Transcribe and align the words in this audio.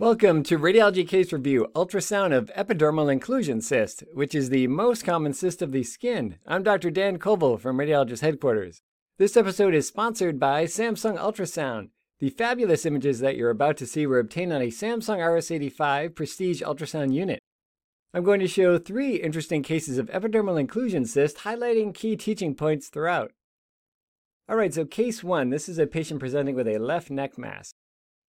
Welcome 0.00 0.44
to 0.44 0.60
Radiology 0.60 1.08
Case 1.08 1.32
Review 1.32 1.66
Ultrasound 1.74 2.32
of 2.32 2.52
Epidermal 2.56 3.10
Inclusion 3.10 3.60
Cyst, 3.60 4.04
which 4.14 4.32
is 4.32 4.48
the 4.48 4.68
most 4.68 5.04
common 5.04 5.32
cyst 5.32 5.60
of 5.60 5.72
the 5.72 5.82
skin. 5.82 6.36
I'm 6.46 6.62
Dr. 6.62 6.92
Dan 6.92 7.18
Koval 7.18 7.58
from 7.58 7.78
Radiologist 7.78 8.20
Headquarters. 8.20 8.80
This 9.18 9.36
episode 9.36 9.74
is 9.74 9.88
sponsored 9.88 10.38
by 10.38 10.66
Samsung 10.66 11.18
Ultrasound. 11.18 11.88
The 12.20 12.30
fabulous 12.30 12.86
images 12.86 13.18
that 13.18 13.34
you're 13.34 13.50
about 13.50 13.76
to 13.78 13.88
see 13.88 14.06
were 14.06 14.20
obtained 14.20 14.52
on 14.52 14.62
a 14.62 14.68
Samsung 14.68 15.18
RS85 15.18 16.14
Prestige 16.14 16.62
ultrasound 16.62 17.12
unit. 17.12 17.40
I'm 18.14 18.22
going 18.22 18.38
to 18.38 18.46
show 18.46 18.78
three 18.78 19.16
interesting 19.16 19.64
cases 19.64 19.98
of 19.98 20.06
epidermal 20.10 20.60
inclusion 20.60 21.06
cyst, 21.06 21.38
highlighting 21.38 21.92
key 21.92 22.14
teaching 22.14 22.54
points 22.54 22.86
throughout. 22.86 23.32
Alright, 24.48 24.74
so 24.74 24.84
case 24.84 25.24
one 25.24 25.50
this 25.50 25.68
is 25.68 25.80
a 25.80 25.88
patient 25.88 26.20
presenting 26.20 26.54
with 26.54 26.68
a 26.68 26.78
left 26.78 27.10
neck 27.10 27.36
mass. 27.36 27.74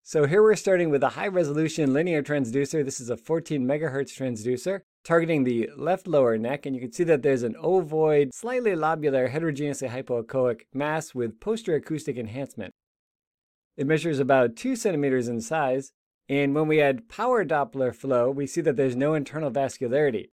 So 0.02 0.26
here 0.26 0.42
we're 0.42 0.56
starting 0.56 0.90
with 0.90 1.02
a 1.02 1.10
high 1.10 1.28
resolution 1.28 1.92
linear 1.92 2.22
transducer. 2.22 2.84
This 2.84 3.00
is 3.00 3.10
a 3.10 3.16
14 3.16 3.64
megahertz 3.64 4.16
transducer 4.16 4.80
targeting 5.04 5.44
the 5.44 5.68
left 5.76 6.06
lower 6.06 6.38
neck. 6.38 6.64
And 6.66 6.74
you 6.74 6.80
can 6.80 6.92
see 6.92 7.04
that 7.04 7.22
there's 7.22 7.42
an 7.42 7.54
ovoid, 7.54 8.32
slightly 8.32 8.72
lobular, 8.72 9.30
heterogeneously 9.30 9.88
hypoechoic 9.88 10.62
mass 10.72 11.14
with 11.14 11.38
posterior 11.38 11.78
acoustic 11.78 12.16
enhancement. 12.16 12.72
It 13.76 13.86
measures 13.86 14.18
about 14.18 14.56
2 14.56 14.74
centimeters 14.74 15.28
in 15.28 15.42
size. 15.42 15.92
And 16.28 16.54
when 16.54 16.66
we 16.66 16.80
add 16.80 17.08
power 17.08 17.44
Doppler 17.44 17.94
flow, 17.94 18.30
we 18.30 18.46
see 18.46 18.62
that 18.62 18.76
there's 18.76 18.96
no 18.96 19.14
internal 19.14 19.50
vascularity. 19.50 20.30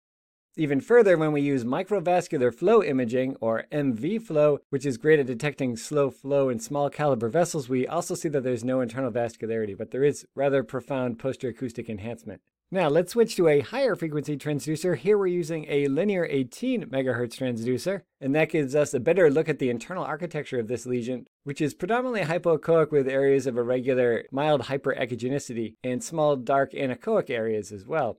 Even 0.56 0.80
further, 0.80 1.18
when 1.18 1.32
we 1.32 1.40
use 1.40 1.64
microvascular 1.64 2.54
flow 2.54 2.80
imaging, 2.80 3.34
or 3.40 3.64
MV 3.72 4.22
flow, 4.22 4.60
which 4.70 4.86
is 4.86 4.96
great 4.96 5.18
at 5.18 5.26
detecting 5.26 5.76
slow 5.76 6.12
flow 6.12 6.48
in 6.48 6.60
small 6.60 6.88
caliber 6.88 7.28
vessels, 7.28 7.68
we 7.68 7.88
also 7.88 8.14
see 8.14 8.28
that 8.28 8.44
there's 8.44 8.62
no 8.62 8.80
internal 8.80 9.10
vascularity, 9.10 9.76
but 9.76 9.90
there 9.90 10.04
is 10.04 10.24
rather 10.36 10.62
profound 10.62 11.18
posterior 11.18 11.52
acoustic 11.52 11.88
enhancement. 11.88 12.40
Now 12.70 12.88
let's 12.88 13.12
switch 13.12 13.34
to 13.36 13.48
a 13.48 13.60
higher 13.60 13.96
frequency 13.96 14.36
transducer. 14.36 14.96
Here 14.96 15.18
we're 15.18 15.26
using 15.26 15.66
a 15.68 15.88
linear 15.88 16.24
18 16.30 16.84
megahertz 16.84 17.36
transducer, 17.36 18.02
and 18.20 18.32
that 18.36 18.50
gives 18.50 18.76
us 18.76 18.94
a 18.94 19.00
better 19.00 19.30
look 19.30 19.48
at 19.48 19.58
the 19.58 19.70
internal 19.70 20.04
architecture 20.04 20.60
of 20.60 20.68
this 20.68 20.86
lesion, 20.86 21.26
which 21.42 21.60
is 21.60 21.74
predominantly 21.74 22.22
hypoechoic 22.22 22.92
with 22.92 23.08
areas 23.08 23.48
of 23.48 23.58
irregular 23.58 24.24
mild 24.30 24.62
hyperechogenicity 24.62 25.74
and 25.82 26.02
small 26.02 26.36
dark 26.36 26.72
anechoic 26.72 27.28
areas 27.28 27.72
as 27.72 27.86
well. 27.86 28.18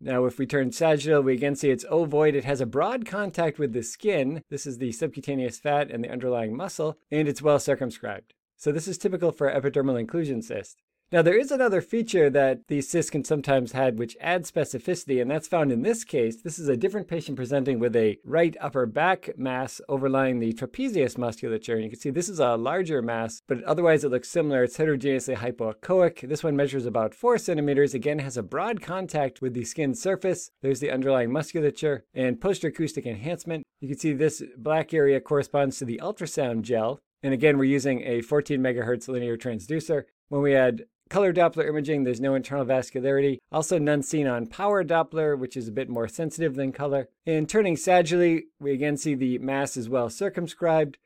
Now, 0.00 0.24
if 0.26 0.38
we 0.38 0.46
turn 0.46 0.72
sagittal, 0.72 1.22
we 1.22 1.34
again 1.34 1.56
see 1.56 1.70
it's 1.70 1.84
ovoid. 1.84 2.34
It 2.34 2.44
has 2.44 2.60
a 2.60 2.66
broad 2.66 3.06
contact 3.06 3.58
with 3.58 3.72
the 3.72 3.82
skin. 3.82 4.42
This 4.50 4.66
is 4.66 4.78
the 4.78 4.92
subcutaneous 4.92 5.58
fat 5.58 5.90
and 5.90 6.04
the 6.04 6.10
underlying 6.10 6.56
muscle, 6.56 6.98
and 7.10 7.28
it's 7.28 7.42
well 7.42 7.58
circumscribed. 7.58 8.34
So 8.56 8.72
this 8.72 8.88
is 8.88 8.98
typical 8.98 9.32
for 9.32 9.50
epidermal 9.50 9.98
inclusion 9.98 10.42
cyst. 10.42 10.82
Now, 11.14 11.22
there 11.22 11.38
is 11.38 11.52
another 11.52 11.80
feature 11.80 12.28
that 12.28 12.66
these 12.66 12.88
cysts 12.88 13.08
can 13.08 13.22
sometimes 13.22 13.70
have 13.70 13.94
which 13.94 14.16
adds 14.20 14.50
specificity, 14.50 15.22
and 15.22 15.30
that's 15.30 15.46
found 15.46 15.70
in 15.70 15.82
this 15.82 16.02
case. 16.02 16.42
This 16.42 16.58
is 16.58 16.66
a 16.66 16.76
different 16.76 17.06
patient 17.06 17.36
presenting 17.36 17.78
with 17.78 17.94
a 17.94 18.18
right 18.24 18.56
upper 18.60 18.84
back 18.84 19.30
mass 19.38 19.80
overlying 19.88 20.40
the 20.40 20.52
trapezius 20.52 21.16
musculature. 21.16 21.74
And 21.74 21.84
you 21.84 21.90
can 21.90 22.00
see 22.00 22.10
this 22.10 22.28
is 22.28 22.40
a 22.40 22.56
larger 22.56 23.00
mass, 23.00 23.42
but 23.46 23.62
otherwise 23.62 24.02
it 24.02 24.10
looks 24.10 24.28
similar. 24.28 24.64
It's 24.64 24.76
heterogeneously 24.76 25.36
hypoechoic. 25.36 26.28
This 26.28 26.42
one 26.42 26.56
measures 26.56 26.84
about 26.84 27.14
four 27.14 27.38
centimeters. 27.38 27.94
Again, 27.94 28.18
has 28.18 28.36
a 28.36 28.42
broad 28.42 28.82
contact 28.82 29.40
with 29.40 29.54
the 29.54 29.62
skin 29.62 29.94
surface. 29.94 30.50
There's 30.62 30.80
the 30.80 30.90
underlying 30.90 31.30
musculature 31.30 32.06
and 32.12 32.40
posterior 32.40 32.72
acoustic 32.72 33.06
enhancement. 33.06 33.62
You 33.80 33.86
can 33.86 33.98
see 33.98 34.14
this 34.14 34.42
black 34.58 34.92
area 34.92 35.20
corresponds 35.20 35.78
to 35.78 35.84
the 35.84 36.00
ultrasound 36.02 36.62
gel. 36.62 36.98
And 37.22 37.32
again, 37.32 37.56
we're 37.56 37.66
using 37.66 38.02
a 38.02 38.20
14 38.20 38.60
megahertz 38.60 39.06
linear 39.06 39.36
transducer. 39.36 40.06
When 40.28 40.42
we 40.42 40.56
add 40.56 40.86
color 41.10 41.32
Doppler 41.32 41.68
imaging, 41.68 42.04
there's 42.04 42.20
no 42.20 42.34
internal 42.34 42.64
vascularity. 42.64 43.38
Also, 43.52 43.78
none 43.78 44.02
seen 44.02 44.26
on 44.26 44.46
power 44.46 44.84
Doppler, 44.84 45.38
which 45.38 45.56
is 45.56 45.68
a 45.68 45.72
bit 45.72 45.88
more 45.88 46.08
sensitive 46.08 46.54
than 46.54 46.72
color. 46.72 47.08
In 47.26 47.46
turning 47.46 47.76
sagittally, 47.76 48.42
we 48.60 48.72
again 48.72 48.96
see 48.96 49.14
the 49.14 49.38
mass 49.38 49.76
is 49.76 49.88
well 49.88 50.10
circumscribed. 50.10 50.98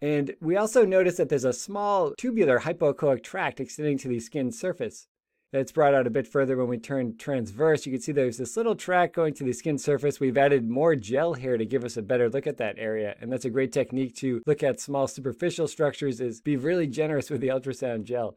And 0.00 0.34
we 0.40 0.56
also 0.56 0.84
notice 0.84 1.16
that 1.16 1.30
there's 1.30 1.44
a 1.44 1.52
small 1.52 2.12
tubular 2.18 2.60
hypoechoic 2.60 3.22
tract 3.22 3.60
extending 3.60 3.98
to 3.98 4.08
the 4.08 4.20
skin 4.20 4.52
surface. 4.52 5.08
That's 5.52 5.72
brought 5.72 5.94
out 5.94 6.06
a 6.06 6.10
bit 6.10 6.26
further 6.26 6.56
when 6.56 6.68
we 6.68 6.76
turn 6.76 7.16
transverse. 7.16 7.86
You 7.86 7.92
can 7.92 8.00
see 8.02 8.12
there's 8.12 8.36
this 8.36 8.56
little 8.56 8.74
track 8.74 9.14
going 9.14 9.32
to 9.34 9.44
the 9.44 9.52
skin 9.52 9.78
surface. 9.78 10.20
We've 10.20 10.36
added 10.36 10.68
more 10.68 10.96
gel 10.96 11.34
here 11.34 11.56
to 11.56 11.64
give 11.64 11.84
us 11.84 11.96
a 11.96 12.02
better 12.02 12.28
look 12.28 12.46
at 12.46 12.58
that 12.58 12.74
area. 12.78 13.14
And 13.20 13.32
that's 13.32 13.44
a 13.44 13.50
great 13.50 13.72
technique 13.72 14.16
to 14.16 14.42
look 14.44 14.62
at 14.62 14.80
small 14.80 15.06
superficial 15.06 15.68
structures 15.68 16.20
is 16.20 16.40
be 16.40 16.56
really 16.56 16.86
generous 16.86 17.30
with 17.30 17.40
the 17.40 17.48
ultrasound 17.48 18.04
gel. 18.04 18.36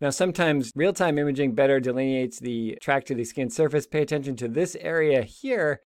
Now, 0.00 0.10
sometimes 0.10 0.72
real 0.74 0.92
time 0.92 1.18
imaging 1.18 1.54
better 1.54 1.80
delineates 1.80 2.38
the 2.38 2.76
track 2.80 3.04
to 3.06 3.14
the 3.14 3.24
skin 3.24 3.48
surface. 3.48 3.86
Pay 3.86 4.02
attention 4.02 4.36
to 4.36 4.48
this 4.48 4.76
area 4.80 5.22
here, 5.22 5.80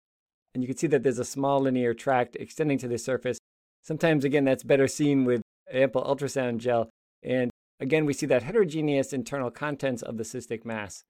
and 0.54 0.64
you 0.64 0.68
can 0.68 0.78
see 0.78 0.88
that 0.88 1.04
there's 1.04 1.20
a 1.20 1.26
small 1.26 1.62
linear 1.62 1.94
tract 1.94 2.38
extending 2.40 2.78
to 2.80 2.88
the 2.88 2.98
surface. 2.98 3.40
Sometimes, 3.84 4.24
again, 4.24 4.46
that's 4.46 4.64
better 4.64 4.88
seen 4.88 5.26
with 5.26 5.42
ample 5.72 6.04
ultrasound 6.04 6.60
gel. 6.60 6.90
And 7.24 7.50
again, 7.80 8.06
we 8.06 8.14
see 8.14 8.26
that 8.28 8.44
heterogeneous 8.44 9.12
internal 9.12 9.52
contents 9.52 10.02
of 10.02 10.18
the 10.18 10.24
cystic 10.24 10.64
mass. 10.66 11.04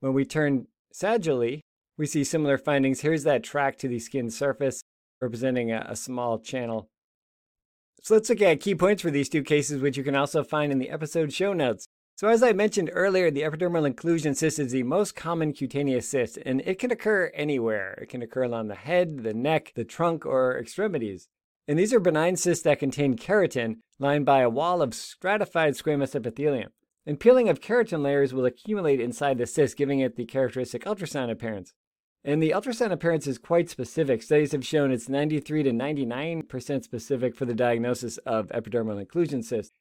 When 0.00 0.14
we 0.14 0.24
turn 0.24 0.66
sagittally, 0.92 1.60
we 1.98 2.06
see 2.06 2.24
similar 2.24 2.58
findings. 2.58 3.00
Here's 3.02 3.24
that 3.24 3.44
track 3.44 3.76
to 3.78 3.88
the 3.88 3.98
skin 3.98 4.30
surface, 4.30 4.82
representing 5.20 5.70
a, 5.70 5.86
a 5.88 5.96
small 5.96 6.38
channel. 6.38 6.88
So 8.02 8.14
let's 8.14 8.28
look 8.28 8.40
at 8.40 8.60
key 8.60 8.74
points 8.74 9.02
for 9.02 9.10
these 9.10 9.28
two 9.28 9.44
cases, 9.44 9.80
which 9.80 9.96
you 9.96 10.02
can 10.02 10.16
also 10.16 10.42
find 10.42 10.72
in 10.72 10.78
the 10.78 10.90
episode 10.90 11.32
show 11.32 11.52
notes. 11.52 11.86
So, 12.14 12.28
as 12.28 12.42
I 12.42 12.52
mentioned 12.52 12.90
earlier, 12.92 13.30
the 13.30 13.42
epidermal 13.42 13.86
inclusion 13.86 14.34
cyst 14.34 14.58
is 14.58 14.72
the 14.72 14.82
most 14.82 15.16
common 15.16 15.52
cutaneous 15.52 16.08
cyst, 16.08 16.38
and 16.44 16.60
it 16.64 16.78
can 16.78 16.90
occur 16.90 17.32
anywhere. 17.34 17.98
It 18.00 18.10
can 18.10 18.22
occur 18.22 18.42
along 18.42 18.68
the 18.68 18.74
head, 18.74 19.22
the 19.22 19.34
neck, 19.34 19.72
the 19.74 19.84
trunk, 19.84 20.24
or 20.26 20.58
extremities. 20.58 21.28
And 21.66 21.78
these 21.78 21.92
are 21.92 22.00
benign 22.00 22.36
cysts 22.36 22.64
that 22.64 22.78
contain 22.78 23.16
keratin, 23.16 23.76
lined 23.98 24.26
by 24.26 24.40
a 24.40 24.50
wall 24.50 24.82
of 24.82 24.94
stratified 24.94 25.74
squamous 25.74 26.14
epithelium. 26.14 26.70
And 27.06 27.18
peeling 27.18 27.48
of 27.48 27.60
keratin 27.60 28.02
layers 28.02 28.32
will 28.32 28.44
accumulate 28.44 29.00
inside 29.00 29.38
the 29.38 29.46
cyst, 29.46 29.76
giving 29.76 30.00
it 30.00 30.16
the 30.16 30.26
characteristic 30.26 30.84
ultrasound 30.84 31.30
appearance. 31.30 31.72
And 32.24 32.40
the 32.40 32.50
ultrasound 32.50 32.92
appearance 32.92 33.26
is 33.26 33.38
quite 33.38 33.68
specific. 33.68 34.22
Studies 34.22 34.52
have 34.52 34.64
shown 34.64 34.92
it's 34.92 35.08
93 35.08 35.64
to 35.64 35.70
99% 35.70 36.84
specific 36.84 37.34
for 37.34 37.46
the 37.46 37.54
diagnosis 37.54 38.18
of 38.18 38.48
epidermal 38.48 39.00
inclusion 39.00 39.42
cyst. 39.42 39.72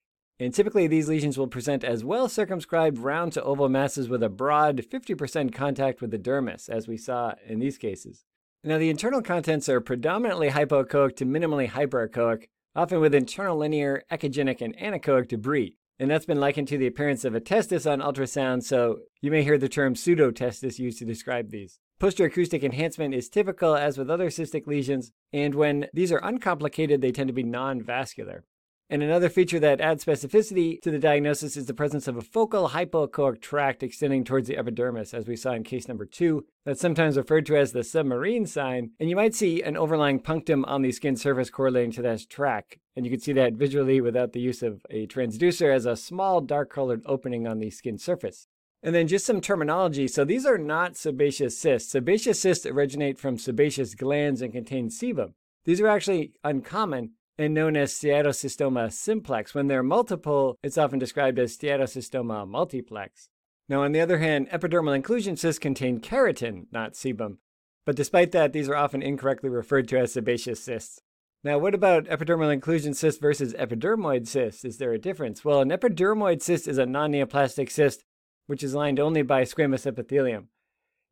And 0.42 0.52
typically, 0.52 0.88
these 0.88 1.08
lesions 1.08 1.38
will 1.38 1.46
present 1.46 1.84
as 1.84 2.04
well 2.04 2.28
circumscribed 2.28 2.98
round 2.98 3.32
to 3.34 3.44
oval 3.44 3.70
masses 3.70 4.10
with 4.10 4.24
a 4.24 4.30
broad 4.30 4.78
50% 4.78 5.54
contact 5.54 6.02
with 6.02 6.10
the 6.10 6.18
dermis, 6.18 6.68
as 6.68 6.88
we 6.88 6.98
saw 6.98 7.36
in 7.46 7.60
these 7.60 7.78
cases. 7.78 8.26
Now, 8.64 8.80
the 8.80 8.90
internal 8.90 9.22
contents 9.22 9.70
are 9.70 9.80
predominantly 9.80 10.50
hypoechoic 10.50 11.16
to 11.18 11.28
minimally 11.28 11.70
hyperechoic, 11.70 12.46
often 12.76 13.00
with 13.00 13.14
internal 13.14 13.56
linear, 13.56 14.02
echogenic, 14.12 14.62
and 14.62 14.76
anechoic 14.78 15.28
debris. 15.28 15.76
And 16.00 16.10
that's 16.10 16.26
been 16.26 16.40
likened 16.40 16.70
to 16.70 16.78
the 16.80 16.88
appearance 16.88 17.24
of 17.24 17.36
a 17.36 17.40
testis 17.40 17.86
on 17.86 18.02
ultrasound, 18.02 18.64
so 18.64 19.02
you 19.22 19.30
may 19.30 19.44
hear 19.44 19.60
the 19.60 19.70
term 19.70 19.94
pseudotestis 19.94 20.80
used 20.80 20.98
to 20.98 21.06
describe 21.06 21.52
these. 21.52 21.78
Posterior 22.00 22.32
acoustic 22.32 22.64
enhancement 22.64 23.14
is 23.14 23.30
typical, 23.30 23.76
as 23.76 23.96
with 23.96 24.10
other 24.10 24.32
cystic 24.32 24.66
lesions, 24.66 25.12
and 25.32 25.54
when 25.54 25.86
these 25.94 26.12
are 26.12 26.26
uncomplicated, 26.26 27.00
they 27.00 27.12
tend 27.12 27.28
to 27.28 27.34
be 27.34 27.44
non 27.44 27.80
vascular. 27.80 28.44
And 28.92 29.02
another 29.02 29.30
feature 29.30 29.60
that 29.62 29.80
adds 29.80 30.04
specificity 30.04 30.82
to 30.82 30.92
the 30.92 31.00
diagnosis 31.00 31.56
is 31.56 31.66
the 31.66 31.74
presence 31.74 32.10
of 32.10 32.18
a 32.18 32.22
focal 32.22 32.72
hypoechoic 32.72 33.40
tract 33.40 33.84
extending 33.84 34.26
towards 34.26 34.50
the 34.50 34.58
epidermis, 34.58 35.14
as 35.14 35.28
we 35.28 35.38
saw 35.38 35.54
in 35.54 35.64
case 35.64 35.88
number 35.88 36.06
two. 36.06 36.46
That's 36.66 36.82
sometimes 36.82 37.16
referred 37.16 37.46
to 37.46 37.56
as 37.56 37.72
the 37.72 37.86
submarine 37.86 38.46
sign. 38.46 38.92
And 39.00 39.10
you 39.10 39.16
might 39.16 39.34
see 39.34 39.64
an 39.64 39.78
overlying 39.78 40.20
punctum 40.20 40.66
on 40.66 40.82
the 40.82 40.92
skin 40.92 41.16
surface 41.16 41.50
correlating 41.50 41.94
to 41.94 42.02
that 42.02 42.30
tract. 42.30 42.80
And 42.98 43.06
you 43.06 43.12
can 43.12 43.22
see 43.22 43.32
that 43.32 43.54
visually 43.54 44.02
without 44.02 44.34
the 44.34 44.42
use 44.42 44.62
of 44.62 44.86
a 44.90 45.08
transducer 45.08 45.74
as 45.74 45.86
a 45.86 45.96
small 45.96 46.42
dark 46.42 46.70
colored 46.70 47.02
opening 47.06 47.48
on 47.48 47.60
the 47.60 47.70
skin 47.70 47.98
surface. 47.98 48.48
And 48.84 48.94
then 48.94 49.08
just 49.08 49.26
some 49.26 49.40
terminology. 49.40 50.10
So 50.10 50.26
these 50.26 50.46
are 50.46 50.58
not 50.58 50.98
sebaceous 50.98 51.58
cysts. 51.58 51.94
Sebaceous 51.94 52.42
cysts 52.42 52.66
originate 52.66 53.18
from 53.18 53.38
sebaceous 53.38 53.96
glands 53.96 54.42
and 54.42 54.52
contain 54.52 54.90
sebum. 54.90 55.32
These 55.64 55.80
are 55.80 55.88
actually 55.88 56.34
uncommon 56.44 57.12
and 57.42 57.54
known 57.54 57.76
as 57.76 57.94
steatocystoma 57.94 58.92
simplex. 58.92 59.54
When 59.54 59.68
they're 59.68 59.84
multiple, 59.84 60.58
it's 60.64 60.78
often 60.78 61.00
described 61.00 61.40
as 61.40 61.58
steatocystoma 61.58 62.48
multiplex. 62.48 63.30
Now, 63.68 63.84
on 63.84 63.92
the 63.92 64.02
other 64.02 64.20
hand, 64.20 64.50
epidermal 64.50 64.96
inclusion 64.96 65.38
cysts 65.38 65.60
contain 65.60 66.00
keratin, 66.00 66.66
not 66.72 66.94
sebum. 66.94 67.38
But 67.86 67.96
despite 67.96 68.32
that, 68.32 68.54
these 68.54 68.70
are 68.70 68.76
often 68.76 69.02
incorrectly 69.02 69.50
referred 69.50 69.88
to 69.90 70.00
as 70.00 70.14
sebaceous 70.14 70.64
cysts. 70.64 71.02
Now, 71.44 71.58
what 71.58 71.74
about 71.74 72.06
epidermal 72.06 72.54
inclusion 72.54 72.94
cyst 72.94 73.20
versus 73.20 73.54
epidermoid 73.56 74.28
cyst? 74.28 74.64
Is 74.64 74.78
there 74.78 74.94
a 74.94 75.00
difference? 75.00 75.44
Well, 75.44 75.62
an 75.62 75.70
epidermoid 75.70 76.42
cyst 76.42 76.68
is 76.68 76.78
a 76.78 76.86
non 76.86 77.12
neoplastic 77.12 77.72
cyst 77.72 78.04
which 78.52 78.64
is 78.64 78.76
lined 78.76 79.00
only 79.00 79.22
by 79.22 79.44
squamous 79.44 79.88
epithelium. 79.88 80.50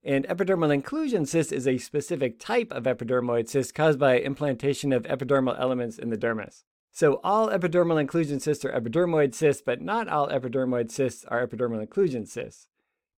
And 0.04 0.25
epidermal 0.28 0.74
inclusion 0.74 1.25
cyst 1.25 1.51
is 1.51 1.68
a 1.68 1.78
specific 1.78 2.40
type 2.40 2.72
of 2.72 2.84
epidermoid 2.84 3.50
cyst 3.50 3.75
caused 3.75 4.00
by 4.00 4.19
implantation 4.19 4.94
of 4.94 5.04
epidermal 5.04 5.60
elements 5.60 5.98
in 5.98 6.10
the 6.10 6.18
dermis. 6.18 6.63
So 6.92 7.19
all 7.24 7.50
epidermal 7.50 8.00
inclusion 8.00 8.40
cysts 8.40 8.66
are 8.66 8.72
epidermoid 8.72 9.34
cysts, 9.34 9.62
but 9.66 9.81
not 9.81 10.07
all 10.07 10.28
epidermoid 10.30 10.90
cysts 10.90 11.25
are 11.25 11.46
epidermal 11.46 11.81
inclusion 11.81 12.25
cysts. 12.25 12.68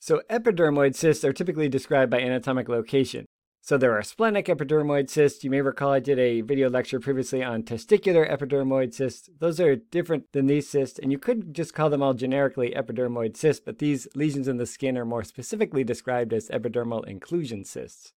So, 0.04 0.24
epidermoid 0.31 0.95
cysts 0.95 1.24
are 1.24 1.31
typically 1.31 1.69
described 1.69 2.10
by 2.10 2.22
anatomic 2.22 2.68
location. 2.68 3.28
So, 3.63 3.78
there 3.78 3.96
are 3.96 4.02
splenic 4.02 4.48
epidermoid 4.48 5.08
cysts. 5.08 5.44
You 5.44 5.52
may 5.52 5.62
recall 5.62 5.92
I 5.92 6.00
did 6.00 6.18
a 6.18 6.42
video 6.42 6.68
lecture 6.68 7.00
previously 7.00 7.44
on 7.44 7.62
testicular 7.62 8.28
epidermoid 8.28 8.92
cysts. 8.92 9.30
Those 9.38 9.60
are 9.60 9.75
different 9.75 10.31
than 10.31 10.48
these 10.48 10.68
cysts, 10.68 10.98
and 10.98 11.12
you 11.12 11.19
could 11.19 11.54
just 11.54 11.75
call 11.75 11.92
them 11.92 12.02
all 12.02 12.16
generically 12.16 12.72
epidermoid 12.72 13.38
cysts, 13.38 13.62
but 13.63 13.78
these 13.78 14.08
lesions 14.16 14.48
in 14.48 14.58
the 14.58 14.66
skin 14.66 14.98
are 14.98 15.06
more 15.06 15.24
specifically 15.24 15.84
described 15.84 16.34
as 16.34 16.50
epidermal 16.50 17.08
inclusion 17.08 17.63
cysts. 17.63 18.13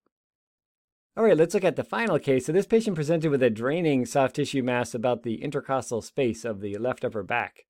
All 1.16 1.24
right, 1.24 1.36
let's 1.36 1.54
look 1.54 1.64
at 1.64 1.74
the 1.74 1.82
final 1.82 2.20
case. 2.20 2.46
So, 2.46 2.52
this 2.52 2.66
patient 2.66 2.94
presented 2.94 3.32
with 3.32 3.42
a 3.42 3.50
draining 3.50 4.06
soft 4.06 4.36
tissue 4.36 4.62
mass 4.62 4.94
about 4.94 5.24
the 5.24 5.42
intercostal 5.42 6.02
space 6.02 6.44
of 6.44 6.60
the 6.60 6.78
left 6.78 7.04
upper 7.04 7.24
back. 7.24 7.64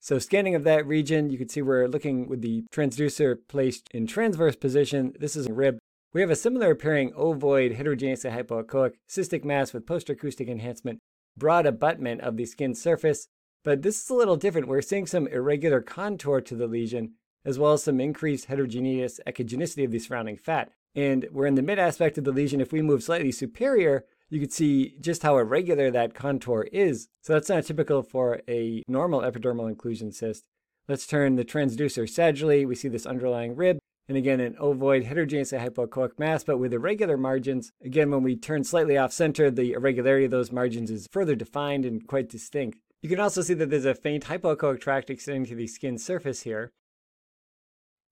So 0.00 0.18
scanning 0.18 0.54
of 0.54 0.64
that 0.64 0.86
region, 0.86 1.30
you 1.30 1.38
can 1.38 1.48
see 1.48 1.60
we're 1.60 1.88
looking 1.88 2.28
with 2.28 2.40
the 2.40 2.64
transducer 2.72 3.36
placed 3.48 3.88
in 3.92 4.06
transverse 4.06 4.54
position. 4.54 5.14
This 5.18 5.34
is 5.34 5.46
a 5.46 5.52
rib. 5.52 5.78
We 6.14 6.22
have 6.22 6.30
a 6.30 6.36
similar 6.36 6.70
appearing 6.70 7.12
ovoid 7.12 7.74
heterogeneously 7.74 8.30
hypoechoic 8.30 8.92
cystic 9.06 9.44
mass 9.44 9.74
with 9.74 9.86
post-acoustic 9.86 10.48
enhancement, 10.48 11.00
broad 11.36 11.66
abutment 11.66 12.22
of 12.22 12.38
the 12.38 12.46
skin 12.46 12.74
surface. 12.74 13.28
But 13.62 13.82
this 13.82 14.02
is 14.02 14.08
a 14.08 14.14
little 14.14 14.36
different. 14.36 14.68
We're 14.68 14.80
seeing 14.80 15.06
some 15.06 15.26
irregular 15.26 15.82
contour 15.82 16.40
to 16.40 16.56
the 16.56 16.66
lesion, 16.66 17.12
as 17.44 17.58
well 17.58 17.74
as 17.74 17.82
some 17.82 18.00
increased 18.00 18.46
heterogeneous 18.46 19.20
echogenicity 19.26 19.84
of 19.84 19.90
the 19.90 19.98
surrounding 19.98 20.38
fat. 20.38 20.70
And 20.94 21.28
we're 21.30 21.46
in 21.46 21.56
the 21.56 21.62
mid 21.62 21.78
aspect 21.78 22.16
of 22.16 22.24
the 22.24 22.32
lesion. 22.32 22.62
If 22.62 22.72
we 22.72 22.80
move 22.80 23.02
slightly 23.02 23.30
superior, 23.30 24.06
you 24.30 24.40
can 24.40 24.48
see 24.48 24.96
just 25.00 25.22
how 25.22 25.36
irregular 25.36 25.90
that 25.90 26.14
contour 26.14 26.68
is. 26.72 27.08
So 27.20 27.34
that's 27.34 27.50
not 27.50 27.66
typical 27.66 28.02
for 28.02 28.40
a 28.48 28.82
normal 28.88 29.20
epidermal 29.20 29.68
inclusion 29.68 30.12
cyst. 30.12 30.46
Let's 30.88 31.06
turn 31.06 31.36
the 31.36 31.44
transducer 31.44 32.04
sagittally. 32.04 32.66
We 32.66 32.76
see 32.76 32.88
this 32.88 33.04
underlying 33.04 33.56
rib. 33.56 33.78
And 34.08 34.16
again, 34.16 34.40
an 34.40 34.56
ovoid 34.58 35.04
heterogeneously 35.04 35.58
hypoechoic 35.58 36.18
mass, 36.18 36.42
but 36.42 36.56
with 36.56 36.72
irregular 36.72 37.18
margins. 37.18 37.72
Again, 37.84 38.10
when 38.10 38.22
we 38.22 38.36
turn 38.36 38.64
slightly 38.64 38.96
off 38.96 39.12
center, 39.12 39.50
the 39.50 39.72
irregularity 39.72 40.24
of 40.24 40.30
those 40.30 40.50
margins 40.50 40.90
is 40.90 41.06
further 41.12 41.34
defined 41.34 41.84
and 41.84 42.06
quite 42.06 42.30
distinct. 42.30 42.78
You 43.02 43.10
can 43.10 43.20
also 43.20 43.42
see 43.42 43.54
that 43.54 43.68
there's 43.68 43.84
a 43.84 43.94
faint 43.94 44.24
hypoechoic 44.24 44.80
tract 44.80 45.10
extending 45.10 45.44
to 45.46 45.54
the 45.54 45.66
skin 45.66 45.98
surface 45.98 46.42
here. 46.42 46.72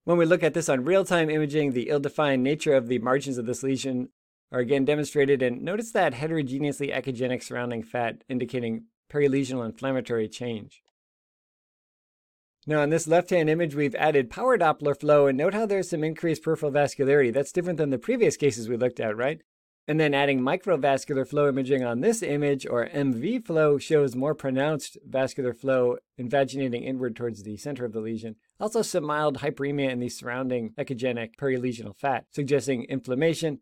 When 0.05 0.19
we 0.19 0.27
look 0.27 0.43
at 0.43 0.55
this 0.55 0.69
on 0.69 0.85
real-time 0.85 1.31
imaging, 1.31 1.73
the 1.73 1.89
ill-defined 1.89 2.43
nature 2.43 2.75
of 2.75 2.89
the 2.89 2.99
margins 2.99 3.39
of 3.39 3.47
this 3.47 3.63
lesion 3.63 4.11
are 4.53 4.61
again 4.61 4.85
demonstrated. 4.85 5.43
And 5.43 5.63
notice 5.63 5.91
that 5.93 6.15
heterogeneously 6.15 6.89
echogenic 6.89 7.43
surrounding 7.43 7.83
fat 7.83 8.23
indicating 8.29 8.85
perilesional 9.11 9.65
inflammatory 9.65 10.29
change. 10.29 10.83
Now, 12.69 12.83
on 12.83 12.91
this 12.91 13.07
left-hand 13.07 13.49
image, 13.49 13.77
we've 13.77 13.95
added 13.95 14.29
power 14.29 14.59
Doppler 14.59 14.99
flow, 14.99 15.29
and 15.29 15.39
note 15.39 15.55
how 15.55 15.67
there's 15.67 15.91
some 15.91 16.03
increased 16.03 16.43
peripheral 16.43 16.73
vascularity. 16.73 17.33
That's 17.33 17.53
different 17.53 17.79
than 17.79 17.91
the 17.91 17.99
previous 17.99 18.37
cases 18.37 18.69
we 18.69 18.77
looked 18.77 18.99
at, 18.99 19.17
right? 19.17 19.41
And 19.87 20.01
then 20.01 20.15
adding 20.15 20.41
microvascular 20.41 21.29
flow 21.29 21.49
imaging 21.49 21.85
on 21.85 22.01
this 22.01 22.25
image, 22.25 22.67
or 22.67 22.89
MV 22.89 23.47
flow, 23.47 23.79
shows 23.79 24.17
more 24.17 24.35
pronounced 24.35 24.99
vascular 25.07 25.55
flow 25.55 25.99
invaginating 26.19 26.83
inward 26.83 27.15
towards 27.15 27.45
the 27.45 27.57
center 27.57 27.85
of 27.85 27.93
the 27.93 28.01
lesion. 28.01 28.35
Also, 28.59 28.83
some 28.83 29.05
mild 29.05 29.39
hyperemia 29.39 29.89
in 29.89 30.01
the 30.01 30.09
surrounding 30.09 30.73
echogenic 30.77 31.37
perilesional 31.37 31.97
fat, 31.97 32.25
suggesting 32.33 32.83
inflammation 32.89 33.61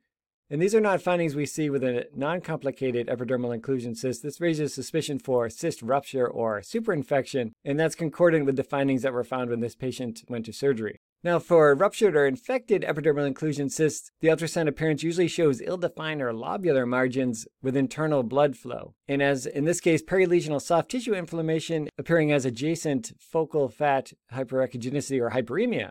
and 0.54 0.62
these 0.62 0.72
are 0.72 0.80
not 0.80 1.02
findings 1.02 1.34
we 1.34 1.46
see 1.46 1.68
with 1.68 1.82
a 1.82 2.06
non-complicated 2.14 3.08
epidermal 3.08 3.52
inclusion 3.52 3.96
cyst. 3.96 4.22
This 4.22 4.40
raises 4.40 4.72
suspicion 4.72 5.18
for 5.18 5.50
cyst 5.50 5.82
rupture 5.82 6.28
or 6.28 6.60
superinfection, 6.60 7.50
and 7.64 7.80
that's 7.80 7.96
concordant 7.96 8.46
with 8.46 8.54
the 8.54 8.62
findings 8.62 9.02
that 9.02 9.12
were 9.12 9.24
found 9.24 9.50
when 9.50 9.58
this 9.58 9.74
patient 9.74 10.22
went 10.28 10.44
to 10.44 10.52
surgery. 10.52 11.00
Now, 11.24 11.40
for 11.40 11.74
ruptured 11.74 12.14
or 12.14 12.24
infected 12.24 12.82
epidermal 12.82 13.26
inclusion 13.26 13.68
cysts, 13.68 14.12
the 14.20 14.28
ultrasound 14.28 14.68
appearance 14.68 15.02
usually 15.02 15.26
shows 15.26 15.60
ill-defined 15.60 16.22
or 16.22 16.32
lobular 16.32 16.86
margins 16.86 17.48
with 17.60 17.76
internal 17.76 18.22
blood 18.22 18.56
flow. 18.56 18.94
And 19.08 19.20
as 19.20 19.46
in 19.46 19.64
this 19.64 19.80
case, 19.80 20.04
perilesional 20.04 20.62
soft 20.62 20.88
tissue 20.88 21.14
inflammation 21.14 21.88
appearing 21.98 22.30
as 22.30 22.44
adjacent 22.44 23.10
focal 23.18 23.68
fat 23.68 24.12
hyperechogenicity 24.32 25.20
or 25.20 25.30
hyperemia. 25.30 25.90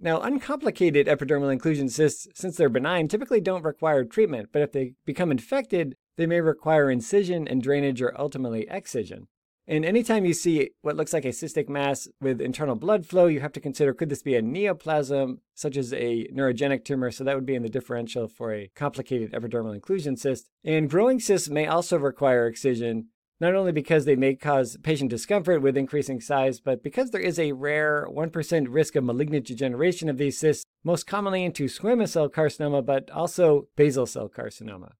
Now, 0.00 0.20
uncomplicated 0.20 1.08
epidermal 1.08 1.52
inclusion 1.52 1.88
cysts, 1.88 2.28
since 2.34 2.56
they're 2.56 2.68
benign, 2.68 3.08
typically 3.08 3.40
don't 3.40 3.64
require 3.64 4.04
treatment, 4.04 4.50
but 4.52 4.62
if 4.62 4.70
they 4.70 4.94
become 5.04 5.32
infected, 5.32 5.96
they 6.16 6.26
may 6.26 6.40
require 6.40 6.90
incision 6.90 7.48
and 7.48 7.62
drainage 7.62 8.00
or 8.00 8.18
ultimately 8.18 8.66
excision. 8.70 9.26
And 9.66 9.84
anytime 9.84 10.24
you 10.24 10.32
see 10.32 10.70
what 10.80 10.96
looks 10.96 11.12
like 11.12 11.26
a 11.26 11.28
cystic 11.28 11.68
mass 11.68 12.08
with 12.22 12.40
internal 12.40 12.74
blood 12.74 13.04
flow, 13.04 13.26
you 13.26 13.40
have 13.40 13.52
to 13.52 13.60
consider 13.60 13.92
could 13.92 14.08
this 14.08 14.22
be 14.22 14.34
a 14.34 14.40
neoplasm, 14.40 15.40
such 15.54 15.76
as 15.76 15.92
a 15.92 16.26
neurogenic 16.28 16.86
tumor? 16.86 17.10
So 17.10 17.22
that 17.24 17.34
would 17.34 17.44
be 17.44 17.54
in 17.54 17.62
the 17.62 17.68
differential 17.68 18.28
for 18.28 18.54
a 18.54 18.70
complicated 18.74 19.32
epidermal 19.32 19.74
inclusion 19.74 20.16
cyst. 20.16 20.48
And 20.64 20.88
growing 20.88 21.20
cysts 21.20 21.50
may 21.50 21.66
also 21.66 21.98
require 21.98 22.46
excision, 22.46 23.08
not 23.40 23.54
only 23.54 23.72
because 23.72 24.04
they 24.04 24.16
may 24.16 24.34
cause 24.34 24.76
patient 24.82 25.10
discomfort 25.10 25.62
with 25.62 25.76
increasing 25.76 26.20
size, 26.20 26.60
but 26.60 26.82
because 26.82 27.10
there 27.10 27.20
is 27.20 27.38
a 27.38 27.52
rare 27.52 28.08
1% 28.10 28.66
risk 28.68 28.96
of 28.96 29.04
malignant 29.04 29.46
degeneration 29.46 30.08
of 30.08 30.18
these 30.18 30.38
cysts, 30.38 30.64
most 30.82 31.06
commonly 31.06 31.44
into 31.44 31.66
squamous 31.66 32.10
cell 32.10 32.28
carcinoma, 32.28 32.84
but 32.84 33.10
also 33.10 33.68
basal 33.76 34.06
cell 34.06 34.28
carcinoma. 34.28 34.92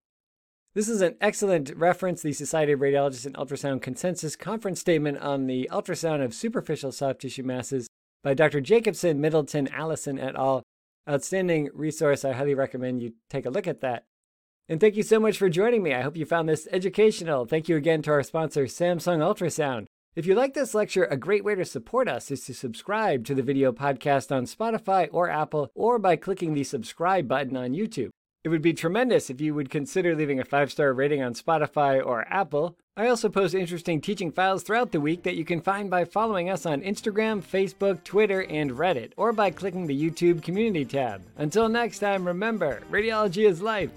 This 0.75 0.89
is 0.89 1.01
an 1.01 1.17
excellent 1.21 1.75
reference, 1.75 2.23
the 2.23 2.33
Society 2.33 2.73
of 2.73 2.81
Radiologists 2.81 3.27
in 3.27 3.33
Ultrasound 3.33 3.83
Consensus 3.83 4.37
Conference 4.37 4.79
Statement 4.79 5.19
on 5.19 5.47
the 5.47 5.69
Ultrasound 5.73 6.23
of 6.23 6.35
Superficial 6.35 6.93
Soft 6.93 7.21
Tissue 7.21 7.43
Masses 7.43 7.89
by 8.23 8.35
Dr. 8.35 8.61
Jacobson, 8.61 9.21
Middleton, 9.21 9.69
Allison 9.69 10.19
et 10.19 10.37
al. 10.37 10.63
Outstanding 11.09 11.71
resource. 11.73 12.23
I 12.25 12.33
highly 12.33 12.55
recommend 12.55 13.03
you 13.03 13.15
take 13.31 13.47
a 13.47 13.51
look 13.51 13.67
at 13.67 13.81
that. 13.81 14.05
And 14.69 14.81
thank 14.81 14.97
you 14.97 15.03
so 15.03 15.19
much 15.19 15.39
for 15.39 15.49
joining 15.49 15.83
me. 15.83 15.95
I 15.95 16.03
hope 16.03 16.17
you 16.17 16.27
found 16.27 16.49
this 16.49 16.69
educational. 16.71 17.47
Thank 17.47 17.69
you 17.69 17.77
again 17.77 18.03
to 18.03 18.11
our 18.11 18.23
sponsor, 18.23 18.65
Samsung 18.65 19.21
Ultrasound. 19.21 19.87
If 20.15 20.27
you 20.27 20.35
like 20.35 20.53
this 20.53 20.75
lecture, 20.75 21.05
a 21.05 21.17
great 21.17 21.45
way 21.45 21.55
to 21.55 21.65
support 21.65 22.09
us 22.09 22.31
is 22.31 22.45
to 22.47 22.55
subscribe 22.55 23.25
to 23.27 23.35
the 23.35 23.43
video 23.43 23.73
podcast 23.73 24.35
on 24.35 24.45
Spotify 24.45 25.09
or 25.13 25.31
Apple, 25.31 25.71
or 25.75 25.99
by 25.99 26.17
clicking 26.17 26.53
the 26.53 26.65
subscribe 26.65 27.29
button 27.29 27.57
on 27.57 27.73
YouTube. 27.73 28.11
It 28.45 28.51
would 28.51 28.63
be 28.63 28.73
tremendous 28.73 29.31
if 29.31 29.41
you 29.41 29.55
would 29.55 29.71
consider 29.71 30.15
leaving 30.15 30.41
a 30.41 30.45
five 30.45 30.71
star 30.71 30.93
rating 30.93 31.23
on 31.23 31.35
Spotify 31.35 32.05
or 32.05 32.27
Apple. 32.29 32.77
I 32.97 33.09
also 33.09 33.29
post 33.29 33.55
interesting 33.55 34.01
teaching 34.01 34.33
files 34.33 34.63
throughout 34.63 34.91
the 34.91 35.01
week 35.01 35.23
that 35.23 35.37
you 35.37 35.45
can 35.45 35.61
find 35.61 35.89
by 35.89 36.05
following 36.05 36.51
us 36.51 36.67
on 36.67 36.83
Instagram, 36.83 37.43
Facebook, 37.43 38.03
Twitter, 38.05 38.43
and 38.43 38.73
Reddit, 38.73 39.13
or 39.17 39.33
by 39.33 39.51
clicking 39.51 39.87
the 39.87 40.11
YouTube 40.11 40.43
community 40.43 40.85
tab. 40.85 41.23
Until 41.37 41.69
next 41.69 42.01
time, 42.01 42.27
remember 42.27 42.83
radiology 42.91 43.49
is 43.49 43.63
life. 43.63 43.91